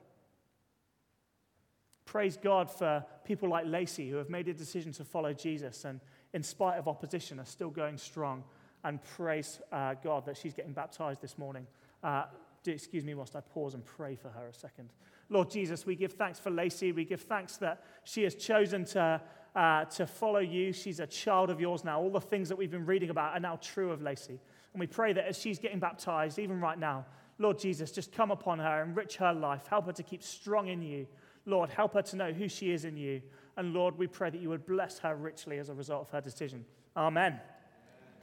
[2.05, 5.99] Praise God for people like Lacey who have made a decision to follow Jesus and,
[6.33, 8.43] in spite of opposition, are still going strong.
[8.83, 11.65] And praise uh, God that she's getting baptized this morning.
[12.03, 12.25] Uh,
[12.67, 14.89] do excuse me whilst I pause and pray for her a second.
[15.29, 16.91] Lord Jesus, we give thanks for Lacey.
[16.91, 19.21] We give thanks that she has chosen to,
[19.55, 20.73] uh, to follow you.
[20.73, 22.01] She's a child of yours now.
[22.01, 24.39] All the things that we've been reading about are now true of Lacey.
[24.73, 27.05] And we pray that as she's getting baptized, even right now,
[27.39, 30.81] Lord Jesus, just come upon her, enrich her life, help her to keep strong in
[30.81, 31.07] you.
[31.45, 33.21] Lord, help her to know who she is in you.
[33.55, 36.21] And Lord, we pray that you would bless her richly as a result of her
[36.21, 36.65] decision.
[36.97, 37.39] Amen.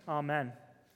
[0.06, 0.52] Amen.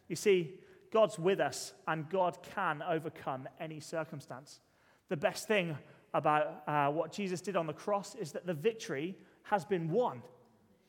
[0.09, 0.59] You see,
[0.93, 4.61] God's with us, and God can overcome any circumstance.
[5.09, 5.77] The best thing
[6.15, 10.23] about uh, what Jesus did on the cross is that the victory has been won.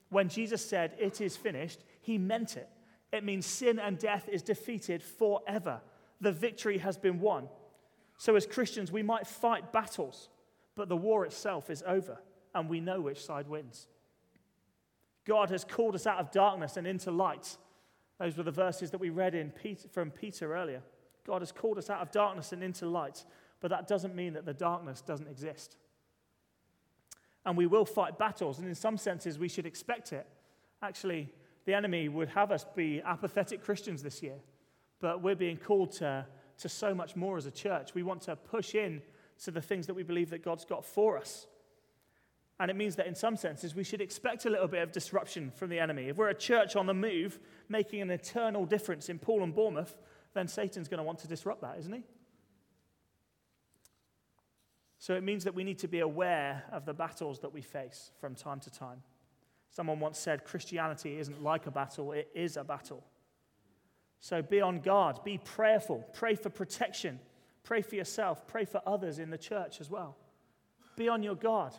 [0.09, 2.69] When Jesus said, It is finished, he meant it.
[3.11, 5.81] It means sin and death is defeated forever
[6.21, 7.47] the victory has been won.
[8.17, 10.29] So, as Christians, we might fight battles,
[10.75, 12.19] but the war itself is over,
[12.53, 13.87] and we know which side wins.
[15.25, 17.57] God has called us out of darkness and into light.
[18.19, 20.81] Those were the verses that we read in Peter, from Peter earlier.
[21.25, 23.23] God has called us out of darkness and into light,
[23.61, 25.77] but that doesn't mean that the darkness doesn't exist.
[27.45, 30.27] And we will fight battles, and in some senses, we should expect it.
[30.81, 31.29] Actually,
[31.65, 34.39] the enemy would have us be apathetic Christians this year,
[34.99, 36.25] but we're being called to,
[36.57, 37.93] to so much more as a church.
[37.93, 39.01] We want to push in
[39.43, 41.47] to the things that we believe that God's got for us.
[42.59, 45.51] And it means that in some senses, we should expect a little bit of disruption
[45.55, 46.09] from the enemy.
[46.09, 49.95] If we're a church on the move, making an eternal difference in Poole and Bournemouth,
[50.33, 52.03] then Satan's going to want to disrupt that, isn't he?
[54.97, 58.11] So it means that we need to be aware of the battles that we face
[58.19, 59.01] from time to time.
[59.69, 63.05] Someone once said Christianity isn't like a battle, it is a battle.
[64.19, 67.19] So be on guard, be prayerful, pray for protection,
[67.63, 70.17] pray for yourself, pray for others in the church as well.
[70.97, 71.73] Be on your guard.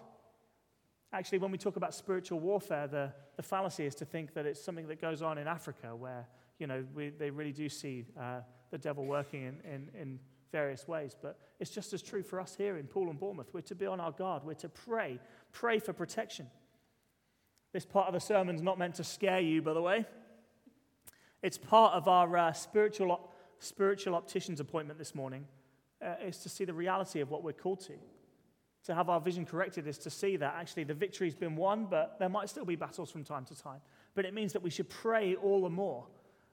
[1.12, 4.62] Actually, when we talk about spiritual warfare, the, the fallacy is to think that it's
[4.62, 6.27] something that goes on in Africa where,
[6.59, 10.18] you know, we, they really do see uh, the devil working in, in, in
[10.53, 11.16] various ways.
[11.20, 13.49] But it's just as true for us here in Poole and Bournemouth.
[13.53, 15.18] We're to be on our guard, we're to pray,
[15.53, 16.46] pray for protection.
[17.73, 20.07] This part of the sermon's not meant to scare you, by the way.
[21.42, 25.46] It's part of our uh, spiritual, spiritual optician's appointment this morning,
[26.05, 27.94] uh, is to see the reality of what we're called to.
[28.85, 32.19] To have our vision corrected is to see that actually the victory's been won, but
[32.19, 33.81] there might still be battles from time to time.
[34.14, 36.07] But it means that we should pray all the more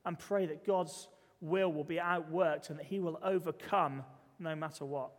[0.06, 1.08] and pray that God's
[1.40, 4.04] will will be outworked and that he will overcome
[4.40, 5.12] no matter what.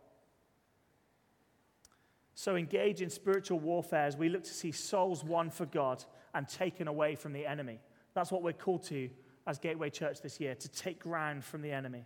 [2.35, 6.47] So engage in spiritual warfare as we look to see souls won for God and
[6.47, 7.79] taken away from the enemy.
[8.13, 9.09] That's what we're called to
[9.45, 12.05] as Gateway Church this year to take ground from the enemy.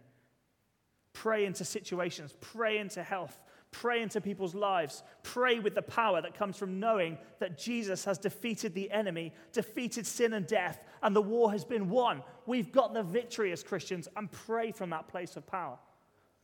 [1.13, 3.39] Pray into situations, pray into health,
[3.73, 8.17] pray into people's lives, pray with the power that comes from knowing that Jesus has
[8.17, 12.23] defeated the enemy, defeated sin and death, and the war has been won.
[12.45, 15.77] We've got the victory as Christians, and pray from that place of power.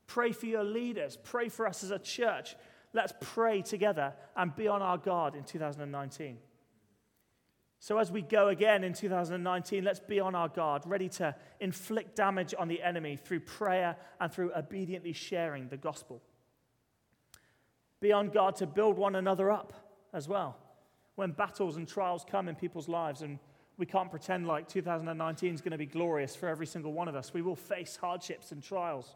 [0.07, 2.55] Pray for your leaders, pray for us as a church
[2.93, 6.37] let's pray together and be on our guard in 2019.
[7.81, 12.15] So, as we go again in 2019, let's be on our guard, ready to inflict
[12.15, 16.21] damage on the enemy through prayer and through obediently sharing the gospel.
[18.01, 19.73] Be on guard to build one another up
[20.13, 20.57] as well.
[21.15, 23.39] When battles and trials come in people's lives, and
[23.77, 27.15] we can't pretend like 2019 is going to be glorious for every single one of
[27.15, 29.15] us, we will face hardships and trials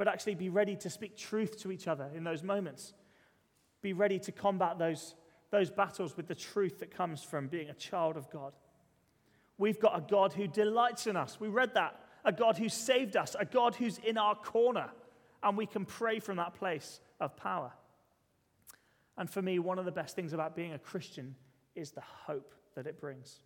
[0.00, 2.94] but actually be ready to speak truth to each other in those moments.
[3.82, 5.14] Be ready to combat those,
[5.50, 8.54] those battles with the truth that comes from being a child of God.
[9.58, 11.38] We've got a God who delights in us.
[11.38, 12.00] We read that.
[12.24, 14.88] A God who saved us, a God who's in our corner,
[15.42, 17.70] and we can pray from that place of power.
[19.18, 21.34] And for me, one of the best things about being a Christian
[21.74, 23.40] is the hope that it brings.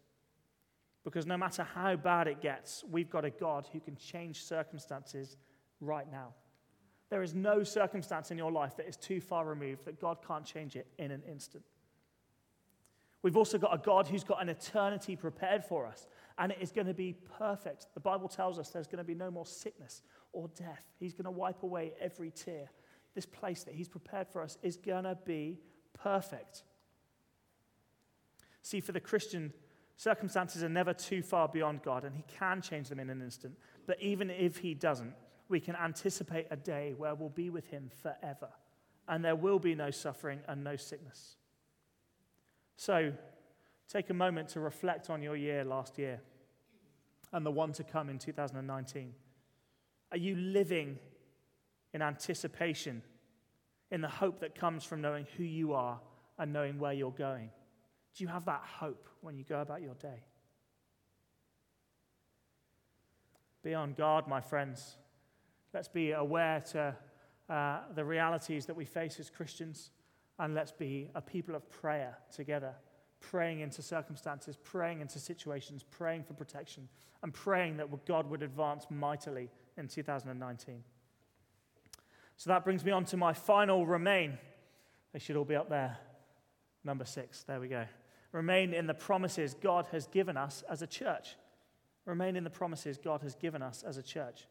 [1.05, 5.37] Because no matter how bad it gets, we've got a God who can change circumstances
[5.81, 6.29] right now.
[7.11, 10.44] There is no circumstance in your life that is too far removed that God can't
[10.44, 11.64] change it in an instant.
[13.22, 16.07] We've also got a God who's got an eternity prepared for us,
[16.38, 17.87] and it is going to be perfect.
[17.94, 20.83] The Bible tells us there's going to be no more sickness or death.
[20.98, 22.70] He's going to wipe away every tear.
[23.14, 25.61] This place that He's prepared for us is going to be
[25.92, 26.64] perfect.
[28.62, 29.53] See, for the Christian,
[29.96, 33.55] circumstances are never too far beyond God, and He can change them in an instant.
[33.87, 35.14] But even if He doesn't,
[35.48, 38.48] we can anticipate a day where we'll be with him forever
[39.09, 41.37] and there will be no suffering and no sickness.
[42.77, 43.12] So,
[43.88, 46.20] take a moment to reflect on your year last year
[47.33, 49.12] and the one to come in 2019.
[50.11, 50.98] Are you living
[51.94, 53.02] in anticipation,
[53.90, 56.00] in the hope that comes from knowing who you are
[56.38, 57.50] and knowing where you're going?
[58.14, 60.24] Do you have that hope when you go about your day?
[63.62, 64.96] Be on guard, my friends.
[65.72, 66.94] Let's be aware to
[67.48, 69.90] uh, the realities that we face as Christians,
[70.38, 72.74] and let's be a people of prayer together,
[73.20, 76.88] praying into circumstances, praying into situations, praying for protection,
[77.22, 80.83] and praying that God would advance mightily in 2019.
[82.37, 84.38] So that brings me on to my final remain.
[85.12, 85.97] They should all be up there.
[86.83, 87.42] Number six.
[87.44, 87.85] There we go.
[88.33, 91.37] Remain in the promises God has given us as a church.
[92.05, 94.47] Remain in the promises God has given us as a church.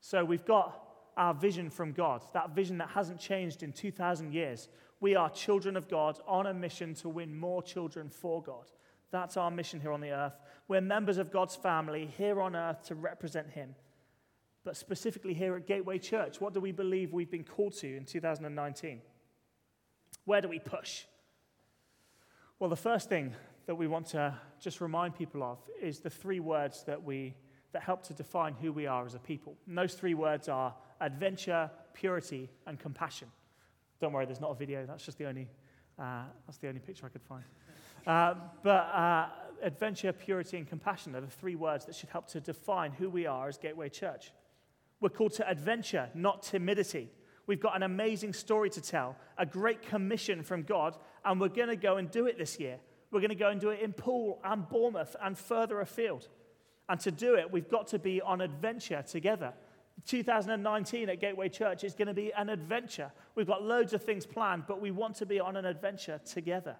[0.00, 0.80] So we've got
[1.16, 4.68] our vision from God, that vision that hasn't changed in 2,000 years.
[5.00, 8.70] We are children of God on a mission to win more children for God.
[9.10, 10.34] That's our mission here on the earth.
[10.66, 13.74] We're members of God's family here on earth to represent Him.
[14.64, 18.04] But specifically here at Gateway Church, what do we believe we've been called to in
[18.04, 19.00] 2019?
[20.24, 21.04] Where do we push?
[22.58, 23.34] Well, the first thing
[23.66, 27.34] that we want to just remind people of is the three words that we
[27.74, 29.56] that help to define who we are as a people.
[29.66, 33.28] And those three words are adventure, purity, and compassion.
[34.00, 34.86] Don't worry, there's not a video.
[34.86, 35.48] That's just the only,
[35.98, 37.42] uh, that's the only picture I could find.
[38.06, 39.26] Uh, but uh,
[39.60, 43.26] adventure, purity, and compassion are the three words that should help to define who we
[43.26, 44.30] are as Gateway Church.
[45.04, 47.10] We're called to adventure, not timidity.
[47.46, 51.68] We've got an amazing story to tell, a great commission from God, and we're going
[51.68, 52.78] to go and do it this year.
[53.10, 56.30] We're going to go and do it in Poole and Bournemouth and further afield.
[56.88, 59.52] And to do it, we've got to be on adventure together.
[60.06, 63.12] 2019 at Gateway Church is going to be an adventure.
[63.34, 66.76] We've got loads of things planned, but we want to be on an adventure together.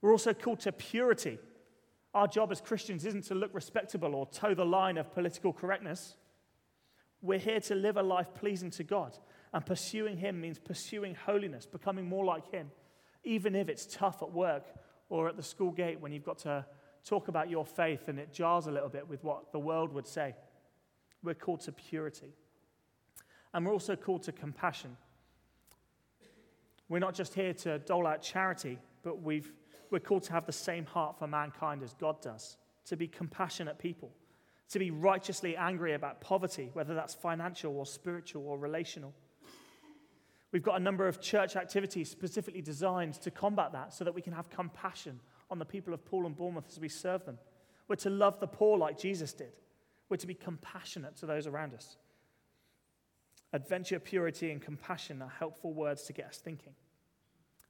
[0.00, 1.38] We're also called to purity.
[2.14, 6.16] Our job as Christians isn't to look respectable or toe the line of political correctness.
[7.26, 9.18] We're here to live a life pleasing to God.
[9.52, 12.70] And pursuing Him means pursuing holiness, becoming more like Him,
[13.24, 14.64] even if it's tough at work
[15.08, 16.64] or at the school gate when you've got to
[17.04, 20.06] talk about your faith and it jars a little bit with what the world would
[20.06, 20.36] say.
[21.24, 22.32] We're called to purity.
[23.52, 24.96] And we're also called to compassion.
[26.88, 29.52] We're not just here to dole out charity, but we've,
[29.90, 33.78] we're called to have the same heart for mankind as God does, to be compassionate
[33.78, 34.12] people
[34.70, 39.14] to be righteously angry about poverty, whether that's financial or spiritual or relational.
[40.52, 44.22] We've got a number of church activities specifically designed to combat that so that we
[44.22, 47.38] can have compassion on the people of Poole and Bournemouth as we serve them.
[47.88, 49.52] We're to love the poor like Jesus did.
[50.08, 51.96] We're to be compassionate to those around us.
[53.52, 56.74] Adventure, purity, and compassion are helpful words to get us thinking.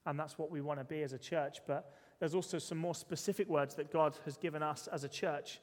[0.06, 1.58] And that's what we want to be as a church.
[1.66, 5.60] But there's also some more specific words that God has given us as a church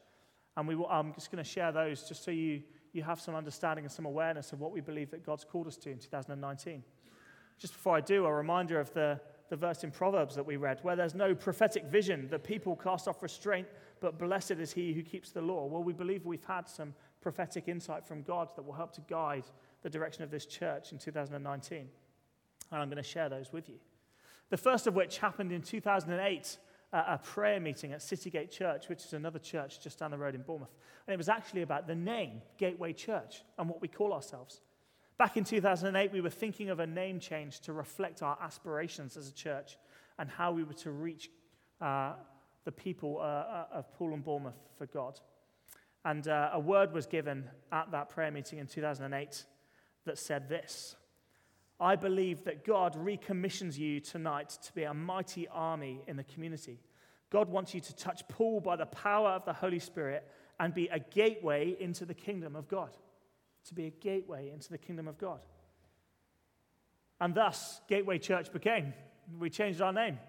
[0.55, 2.61] and we, I'm just going to share those just so you,
[2.91, 5.77] you have some understanding and some awareness of what we believe that God's called us
[5.77, 6.83] to in 2019.
[7.57, 10.79] Just before I do, a reminder of the, the verse in Proverbs that we read,
[10.83, 13.67] where there's no prophetic vision, the people cast off restraint,
[13.99, 15.65] but blessed is he who keeps the law.
[15.65, 19.45] Well, we believe we've had some prophetic insight from God that will help to guide
[19.81, 21.87] the direction of this church in 2019.
[22.71, 23.75] And I'm going to share those with you.
[24.49, 26.57] The first of which happened in 2008
[26.93, 30.43] a prayer meeting at Citygate Church, which is another church just down the road in
[30.43, 30.75] Bournemouth.
[31.07, 34.61] And it was actually about the name Gateway Church and what we call ourselves.
[35.17, 39.27] Back in 2008, we were thinking of a name change to reflect our aspirations as
[39.27, 39.77] a church
[40.19, 41.31] and how we were to reach
[41.81, 42.13] uh,
[42.63, 45.19] the people uh, uh of Poole and Bournemouth for God.
[46.05, 49.45] And uh, a word was given at that prayer meeting in 2008
[50.05, 50.95] that said this
[51.83, 56.79] I believe that God recommissions you tonight to be a mighty army in the community.
[57.29, 60.25] God wants you to touch Poole by the power of the Holy Spirit
[60.61, 62.95] and be a gateway into the kingdom of God.
[63.65, 65.41] To be a gateway into the kingdom of God.
[67.19, 68.93] And thus, Gateway Church became.
[69.37, 70.19] We changed our name.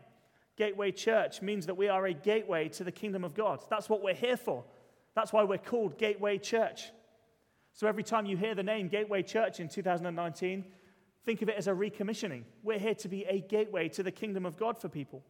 [0.56, 3.62] Gateway Church means that we are a gateway to the kingdom of God.
[3.70, 4.64] That's what we're here for.
[5.14, 6.90] That's why we're called Gateway Church.
[7.74, 10.64] So every time you hear the name Gateway Church in 2019,
[11.24, 12.42] Think of it as a recommissioning.
[12.62, 15.22] We're here to be a gateway to the kingdom of God for people.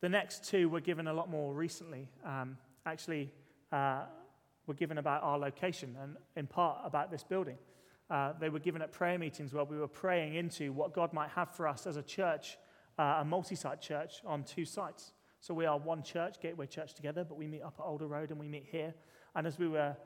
[0.00, 2.08] The next two were given a lot more recently.
[2.24, 3.30] Um, actually,
[3.72, 4.02] uh,
[4.66, 7.56] were given about our location and in part about this building.
[8.10, 11.30] Uh, they were given at prayer meetings where we were praying into what God might
[11.30, 12.58] have for us as a church,
[12.98, 15.12] uh, a multi site church on two sites.
[15.40, 18.30] So we are one church, Gateway Church together, but we meet up at Alder Road
[18.30, 18.94] and we meet here.
[19.34, 19.96] And as we were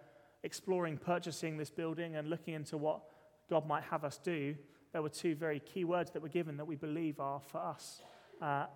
[0.42, 3.00] exploring purchasing this building and looking into what
[3.48, 4.54] God might have us do,
[4.92, 8.02] there were two very key words that were given that we believe are for us
[8.40, 8.66] uh,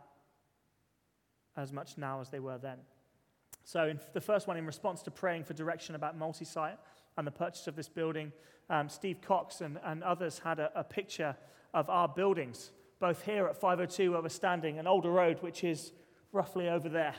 [1.56, 2.78] as much now as they were then.
[3.64, 6.78] So, the first one, in response to praying for direction about multi site
[7.16, 8.30] and the purchase of this building,
[8.68, 11.34] um, Steve Cox and, and others had a, a, picture
[11.72, 15.92] of our buildings, both here at 502 where we're standing and Alder Road, which is
[16.32, 17.14] roughly over there.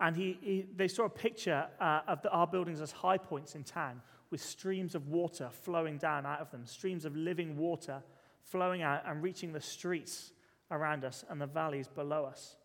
[0.00, 3.54] And he, he, they saw a picture uh, of the, our buildings as high points
[3.54, 8.02] in town with streams of water flowing down out of them, streams of living water
[8.42, 10.32] flowing out and reaching the streets
[10.70, 12.56] around us and the valleys below us.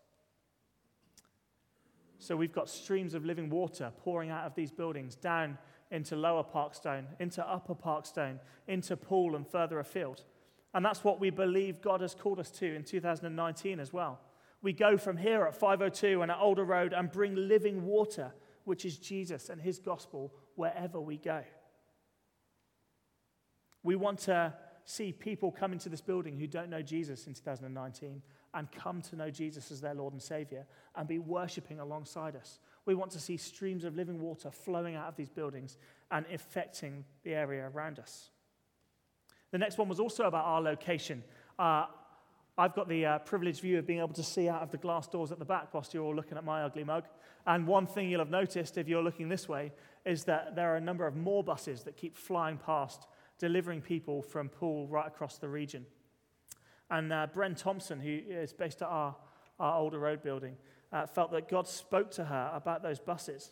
[2.19, 5.57] So we've got streams of living water pouring out of these buildings down
[5.91, 10.23] into Lower Parkstone, into Upper Parkstone, into Poole and further afield.
[10.73, 14.19] And that's what we believe God has called us to in 2019 as well
[14.63, 18.33] we go from here at 502 and at Alder Road and bring living water,
[18.63, 21.43] which is Jesus and his gospel, wherever we go.
[23.83, 24.53] We want to
[24.85, 28.21] see people come into this building who don't know Jesus in 2019
[28.53, 30.65] and come to know Jesus as their Lord and Savior
[30.95, 32.59] and be worshiping alongside us.
[32.85, 35.77] We want to see streams of living water flowing out of these buildings
[36.09, 38.29] and affecting the area around us.
[39.51, 41.23] The next one was also about our location.
[41.59, 41.85] Uh,
[42.57, 45.07] I've got the uh, privileged view of being able to see out of the glass
[45.07, 47.05] doors at the back whilst you're all looking at my ugly mug.
[47.47, 49.71] And one thing you'll have noticed if you're looking this way
[50.05, 53.07] is that there are a number of more buses that keep flying past,
[53.39, 55.85] delivering people from Poole right across the region.
[56.91, 59.15] And uh, Bren Thompson, who is based at our,
[59.59, 60.55] our Alder Road building,
[60.91, 63.51] uh, felt that God spoke to her about those buses.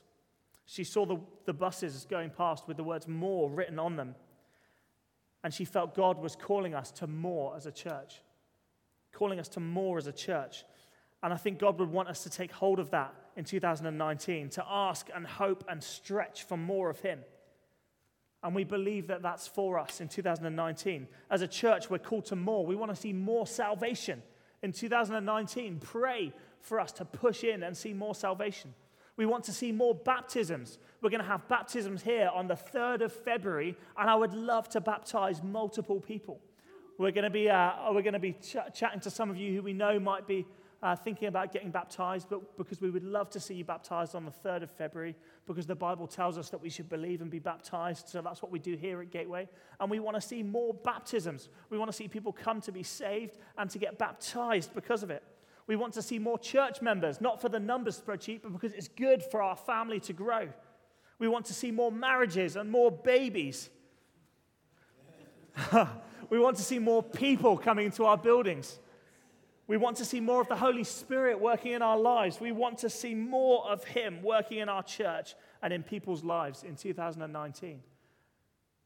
[0.67, 4.15] She saw the, the buses going past with the words more written on them.
[5.43, 8.21] And she felt God was calling us to more as a church,
[9.13, 10.63] calling us to more as a church.
[11.23, 14.65] And I think God would want us to take hold of that in 2019, to
[14.67, 17.19] ask and hope and stretch for more of Him.
[18.43, 21.07] And we believe that that's for us in 2019.
[21.29, 22.65] As a church, we're called to more.
[22.65, 24.23] We want to see more salvation
[24.63, 25.79] in 2019.
[25.79, 28.73] Pray for us to push in and see more salvation.
[29.15, 30.79] We want to see more baptisms.
[31.01, 34.69] We're going to have baptisms here on the 3rd of February, and I would love
[34.69, 36.41] to baptize multiple people.
[37.01, 39.55] We're going to be, uh, we're going to be ch- chatting to some of you
[39.55, 40.45] who we know might be
[40.83, 44.23] uh, thinking about getting baptized, but because we would love to see you baptized on
[44.23, 45.15] the 3rd of February,
[45.47, 48.07] because the Bible tells us that we should believe and be baptized.
[48.09, 49.49] So that's what we do here at Gateway.
[49.79, 51.49] And we want to see more baptisms.
[51.71, 55.09] We want to see people come to be saved and to get baptized because of
[55.09, 55.23] it.
[55.65, 58.89] We want to see more church members, not for the numbers spreadsheet, but because it's
[58.89, 60.49] good for our family to grow.
[61.17, 63.71] We want to see more marriages and more babies.
[66.31, 68.79] we want to see more people coming into our buildings.
[69.67, 72.39] We want to see more of the Holy Spirit working in our lives.
[72.39, 76.63] We want to see more of Him working in our church and in people's lives
[76.63, 77.81] in 2019.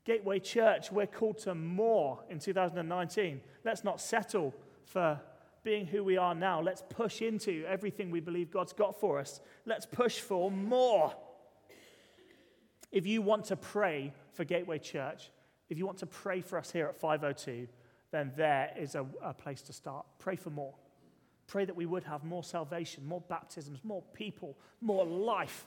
[0.06, 3.42] Gateway Church, we're called to more in 2019.
[3.64, 5.22] Let's not settle for
[5.64, 6.62] being who we are now.
[6.62, 9.40] Let's push into everything we believe God's got for us.
[9.68, 11.14] Let's push for more.
[12.92, 15.30] If you want to pray for Gateway Church,
[15.70, 17.68] if you want to pray for us here at 502,
[18.12, 20.06] then there is a, a place to start.
[20.20, 20.74] Pray for more.
[21.48, 25.66] Pray that we would have more salvation, more baptisms, more people, more life,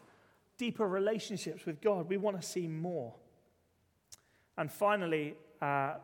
[0.57, 2.09] deeper relationships with God.
[2.09, 3.15] We want to see more.
[4.57, 5.95] And finally, uh,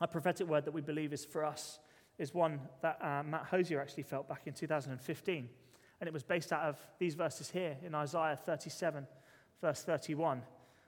[0.00, 1.78] a prophetic word that we believe is for us
[2.18, 5.48] is one that uh, Matt Hosier actually felt back in 2015.
[6.00, 9.06] And it was based out of these verses here in Isaiah 37,
[9.60, 10.42] verse 31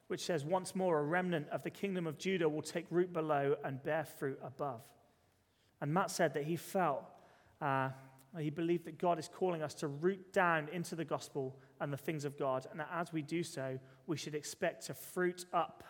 [0.09, 3.57] which says, Once more, a remnant of the kingdom of Judah will take root below
[3.65, 4.83] and bear fruit above.
[5.81, 7.05] And Matt said that he felt,
[7.61, 7.91] uh,
[8.39, 11.97] he believed that God is calling us to root down into the gospel and the
[11.97, 12.67] things of God.
[12.71, 15.83] And that as we do so, we should expect to fruit up.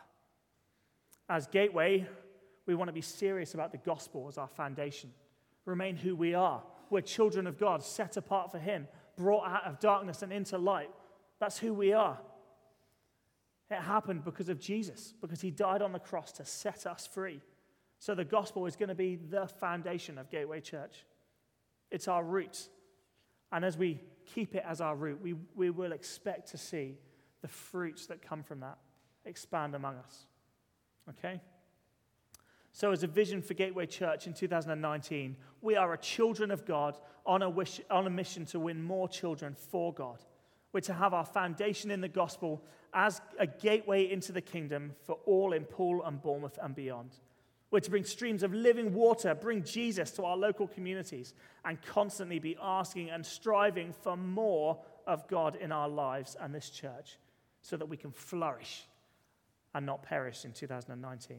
[1.29, 2.07] As Gateway,
[2.67, 5.11] we want to be serious about the gospel as our foundation.
[5.65, 6.63] Remain who we are.
[6.91, 10.91] We're children of God, set apart for Him, brought out of darkness and into light.
[11.39, 12.19] That's who we are.
[13.71, 17.41] It happened because of Jesus, because he died on the cross to set us free.
[17.99, 21.05] So the gospel is going to be the foundation of Gateway Church.
[21.91, 22.69] It's our root.
[23.53, 26.99] And as we keep it as our root, we, we will expect to see
[27.43, 28.79] the fruits that come from that
[29.25, 30.27] expand among us.
[31.11, 31.41] Okay?
[32.73, 36.99] So, as a vision for Gateway Church in 2019, we are a children of God
[37.27, 40.19] on a, wish, on a mission to win more children for God.
[40.73, 45.19] We're to have our foundation in the gospel as a gateway into the kingdom for
[45.27, 47.11] all in Poole and Bournemouth and beyond.
[47.71, 51.33] We're to bring streams of living water, bring Jesus to our local communities,
[51.65, 56.69] and constantly be asking and striving for more of God in our lives and this
[56.69, 57.19] church
[57.63, 58.85] so that we can flourish
[59.75, 61.39] and not perish in 2019.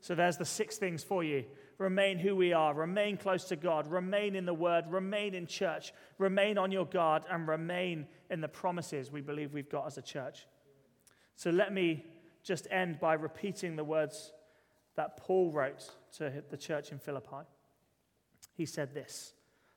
[0.00, 1.44] So there's the six things for you
[1.78, 5.92] remain who we are, remain close to God, remain in the Word, remain in church,
[6.18, 10.02] remain on your guard, and remain in the promises we believe we've got as a
[10.02, 10.46] church.
[11.36, 12.04] So let me
[12.42, 14.32] just end by repeating the words
[14.96, 17.44] that Paul wrote to the church in Philippi.
[18.54, 19.32] He said this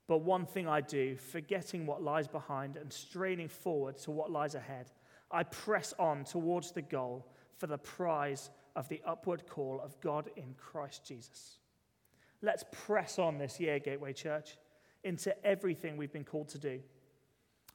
[0.07, 4.55] But one thing I do, forgetting what lies behind and straining forward to what lies
[4.55, 4.91] ahead,
[5.31, 7.27] I press on towards the goal
[7.57, 11.57] for the prize of the upward call of God in Christ Jesus.
[12.41, 14.57] Let's press on this year, Gateway Church,
[15.03, 16.79] into everything we've been called to do.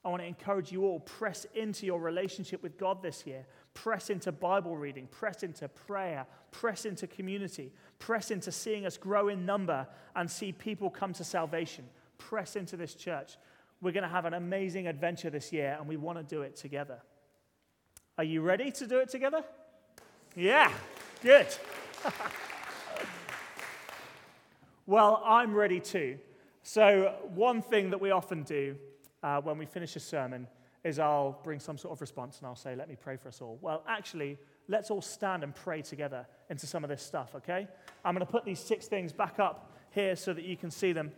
[0.05, 3.47] I want to encourage you all press into your relationship with God this year.
[3.73, 9.29] Press into Bible reading, press into prayer, press into community, press into seeing us grow
[9.29, 9.87] in number
[10.17, 11.85] and see people come to salvation.
[12.19, 13.37] Press into this church.
[13.81, 16.57] We're going to have an amazing adventure this year and we want to do it
[16.57, 17.01] together.
[18.19, 19.43] Are you ready to do it together?
[20.35, 20.73] Yeah,
[21.23, 21.47] good.
[24.87, 26.19] Well, I'm ready too.
[26.65, 28.77] So, one thing that we often do
[29.23, 30.49] uh, when we finish a sermon
[30.83, 33.41] is I'll bring some sort of response and I'll say, Let me pray for us
[33.41, 33.59] all.
[33.61, 37.69] Well, actually, let's all stand and pray together into some of this stuff, okay?
[38.05, 40.93] I'm going to put these six things back up here so that you can see
[40.93, 41.13] them.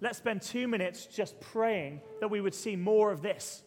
[0.00, 3.62] Let's spend two minutes just praying that we would see more of this,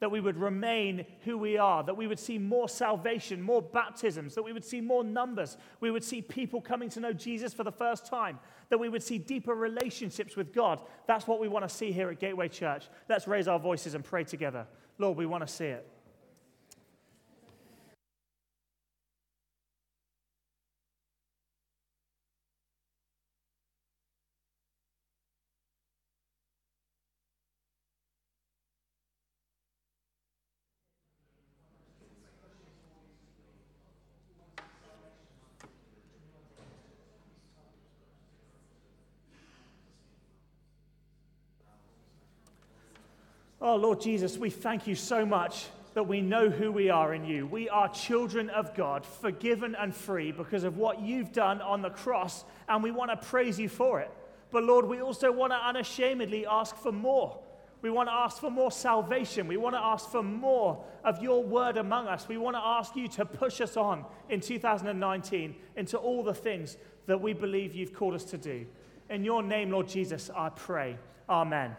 [0.00, 4.34] that we would remain who we are, that we would see more salvation, more baptisms,
[4.34, 7.64] that we would see more numbers, we would see people coming to know Jesus for
[7.64, 8.38] the first time,
[8.68, 10.80] that we would see deeper relationships with God.
[11.06, 12.88] That's what we want to see here at Gateway Church.
[13.08, 14.66] Let's raise our voices and pray together.
[14.98, 15.86] Lord, we want to see it.
[43.68, 47.22] Oh, Lord Jesus, we thank you so much that we know who we are in
[47.26, 47.46] you.
[47.46, 51.90] We are children of God, forgiven and free because of what you've done on the
[51.90, 54.10] cross, and we want to praise you for it.
[54.50, 57.40] But Lord, we also want to unashamedly ask for more.
[57.82, 59.46] We want to ask for more salvation.
[59.46, 62.26] We want to ask for more of your word among us.
[62.26, 66.78] We want to ask you to push us on in 2019 into all the things
[67.04, 68.64] that we believe you've called us to do.
[69.10, 70.96] In your name, Lord Jesus, I pray.
[71.28, 71.76] Amen.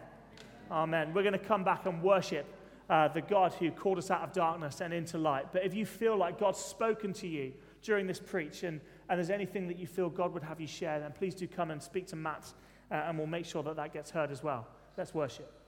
[0.72, 1.14] Amen.
[1.14, 2.46] We're going to come back and worship
[2.90, 5.52] uh, the God who called us out of darkness and into light.
[5.52, 9.30] But if you feel like God's spoken to you during this preach and, and there's
[9.30, 12.08] anything that you feel God would have you share, then please do come and speak
[12.08, 12.54] to Matt
[12.92, 14.68] uh, and we'll make sure that that gets heard as well.
[14.98, 15.59] Let's worship.